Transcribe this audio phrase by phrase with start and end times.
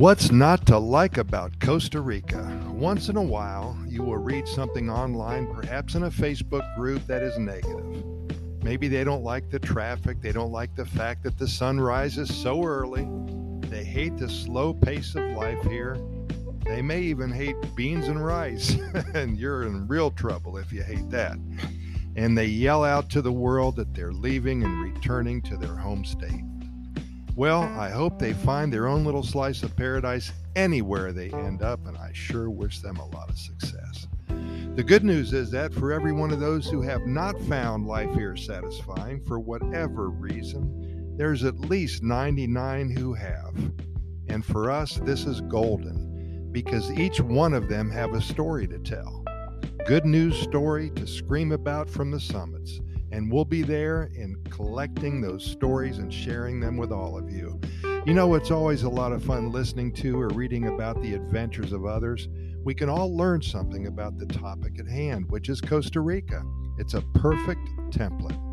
[0.00, 2.42] What's not to like about Costa Rica?
[2.70, 7.22] Once in a while, you will read something online, perhaps in a Facebook group, that
[7.22, 8.02] is negative.
[8.62, 12.34] Maybe they don't like the traffic, they don't like the fact that the sun rises
[12.34, 13.06] so early,
[13.68, 15.98] they hate the slow pace of life here.
[16.64, 18.74] They may even hate beans and rice,
[19.14, 21.36] and you're in real trouble if you hate that.
[22.16, 26.06] And they yell out to the world that they're leaving and returning to their home
[26.06, 26.44] state.
[27.36, 31.86] Well, I hope they find their own little slice of paradise anywhere they end up,
[31.86, 34.08] and I sure wish them a lot of success.
[34.74, 38.12] The good news is that for every one of those who have not found life
[38.14, 43.54] here satisfying for whatever reason, there's at least 99 who have.
[44.28, 48.78] And for us, this is golden because each one of them have a story to
[48.78, 49.24] tell.
[49.86, 52.80] Good news story to scream about from the summits
[53.12, 57.60] and we'll be there in collecting those stories and sharing them with all of you.
[58.06, 61.72] You know, it's always a lot of fun listening to or reading about the adventures
[61.72, 62.28] of others.
[62.64, 66.42] We can all learn something about the topic at hand, which is Costa Rica.
[66.78, 68.49] It's a perfect template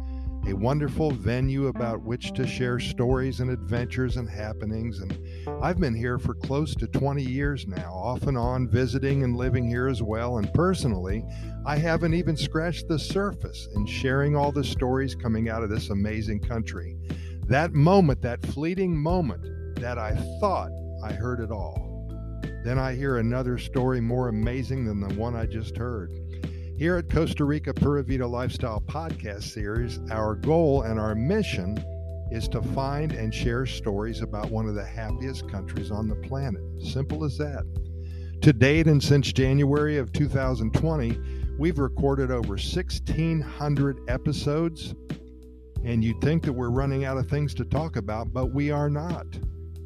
[0.48, 5.00] a wonderful venue about which to share stories and adventures and happenings.
[5.00, 5.18] And
[5.62, 9.68] I've been here for close to 20 years now, off and on, visiting and living
[9.68, 10.38] here as well.
[10.38, 11.26] And personally,
[11.66, 15.90] I haven't even scratched the surface in sharing all the stories coming out of this
[15.90, 16.98] amazing country.
[17.48, 20.72] That moment, that fleeting moment that I thought
[21.04, 21.84] I heard it all.
[22.64, 26.10] Then I hear another story more amazing than the one I just heard.
[26.78, 31.84] Here at Costa Rica Pura Vida Lifestyle Podcast Series, our goal and our mission
[32.30, 36.62] is to find and share stories about one of the happiest countries on the planet.
[36.80, 37.64] Simple as that.
[38.44, 41.20] To date, and since January of 2020,
[41.58, 44.94] we've recorded over 1,600 episodes.
[45.84, 48.92] And you'd think that we're running out of things to talk about, but we are
[48.92, 49.26] not.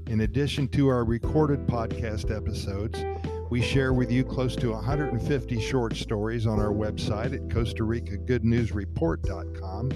[0.08, 3.02] In addition to our recorded podcast episodes,
[3.52, 8.16] we share with you close to 150 short stories on our website at Costa Rica
[8.16, 9.92] Good News Report.com.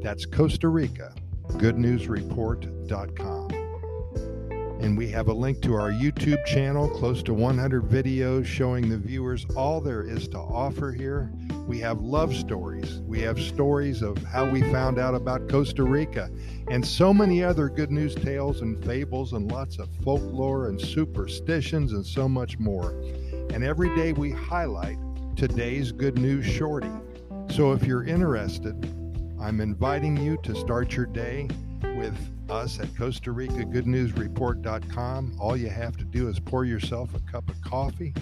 [0.00, 1.12] That's Costa Rica
[1.58, 3.50] Good News Report.com.
[4.80, 8.96] And we have a link to our YouTube channel, close to 100 videos showing the
[8.96, 11.32] viewers all there is to offer here.
[11.70, 12.98] We have love stories.
[13.02, 16.28] We have stories of how we found out about Costa Rica
[16.68, 21.92] and so many other good news tales and fables and lots of folklore and superstitions
[21.92, 22.90] and so much more.
[23.50, 24.98] And every day we highlight
[25.36, 26.90] today's good news shorty.
[27.50, 28.74] So if you're interested,
[29.40, 31.46] I'm inviting you to start your day
[31.82, 32.18] with
[32.50, 35.36] us at Costa Rica Good News Report.com.
[35.38, 38.12] All you have to do is pour yourself a cup of coffee,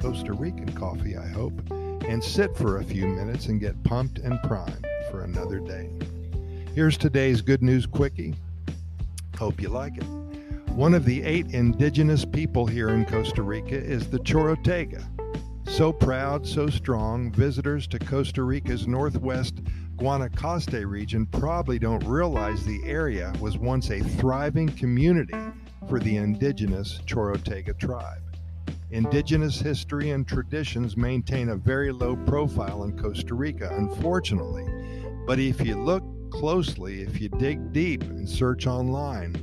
[0.00, 1.60] Costa Rican coffee, I hope,
[2.04, 5.90] and sit for a few minutes and get pumped and primed for another day.
[6.74, 8.34] Here's today's Good News Quickie.
[9.36, 10.04] Hope you like it.
[10.70, 15.04] One of the eight indigenous people here in Costa Rica is the Chorotega.
[15.66, 19.60] So proud, so strong, visitors to Costa Rica's northwest
[19.98, 25.34] Guanacaste region probably don't realize the area was once a thriving community
[25.88, 28.27] for the indigenous Chorotega tribe.
[28.90, 34.66] Indigenous history and traditions maintain a very low profile in Costa Rica, unfortunately.
[35.26, 39.36] But if you look closely, if you dig deep and search online,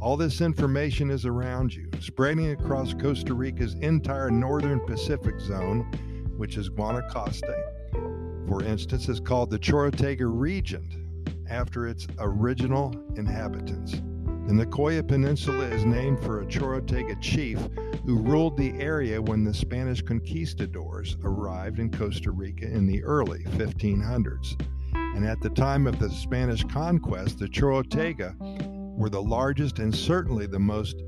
[0.00, 5.80] all this information is around you, spreading across Costa Rica's entire northern Pacific zone,
[6.36, 7.54] which is Guanacaste
[8.50, 10.82] for instance, is called the Chorotega Region
[11.48, 14.02] after its original inhabitants.
[14.50, 17.56] The Nicoya Peninsula is named for a Chorotega chief
[18.04, 23.44] who ruled the area when the Spanish conquistadors arrived in Costa Rica in the early
[23.44, 24.60] 1500s.
[24.92, 28.34] And at the time of the Spanish conquest, the Chorotega
[28.98, 31.00] were the largest and certainly the most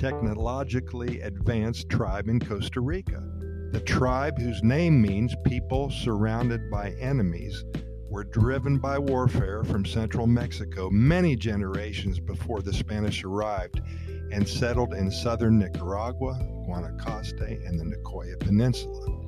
[0.00, 3.22] technologically advanced tribe in Costa Rica.
[3.70, 7.64] The tribe, whose name means people surrounded by enemies,
[8.08, 13.80] were driven by warfare from central Mexico many generations before the Spanish arrived
[14.32, 19.24] and settled in southern Nicaragua, Guanacaste, and the Nicoya Peninsula.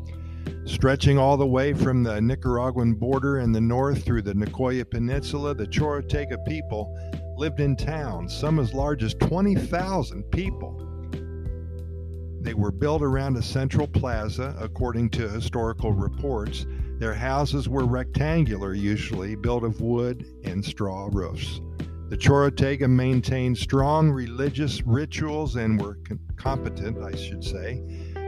[0.65, 5.55] Stretching all the way from the Nicaraguan border in the north through the Nicoya Peninsula,
[5.55, 6.97] the Chorotega people
[7.37, 10.90] lived in towns, some as large as 20,000 people.
[12.41, 16.67] They were built around a central plaza, according to historical reports.
[16.99, 21.61] Their houses were rectangular, usually built of wood and straw roofs.
[22.09, 25.99] The Chorotega maintained strong religious rituals and were
[26.37, 27.83] competent, I should say,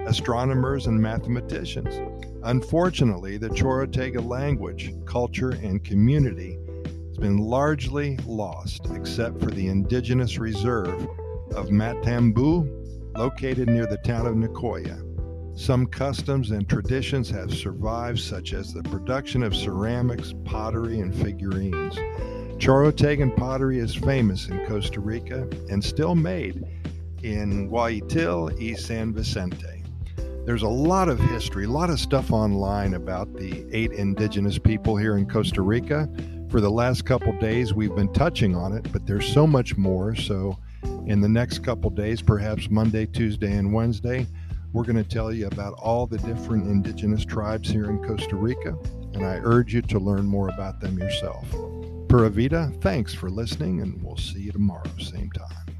[0.06, 1.98] astronomers and mathematicians.
[2.44, 6.58] Unfortunately, the Chorotega language, culture, and community
[7.08, 11.08] has been largely lost, except for the indigenous reserve
[11.56, 12.81] of Matambu
[13.16, 15.08] located near the town of Nicoya.
[15.58, 21.94] Some customs and traditions have survived, such as the production of ceramics, pottery, and figurines.
[22.56, 26.64] Chorotegan pottery is famous in Costa Rica and still made
[27.22, 29.82] in Guaitil y San Vicente.
[30.44, 34.96] There's a lot of history, a lot of stuff online about the eight indigenous people
[34.96, 36.08] here in Costa Rica.
[36.48, 40.16] For the last couple days, we've been touching on it, but there's so much more.
[40.16, 40.58] So,
[41.06, 44.26] in the next couple days, perhaps Monday, Tuesday, and Wednesday,
[44.72, 48.76] we're going to tell you about all the different indigenous tribes here in Costa Rica,
[49.12, 51.46] and I urge you to learn more about them yourself.
[52.08, 55.71] Pura Vida, thanks for listening, and we'll see you tomorrow, same time.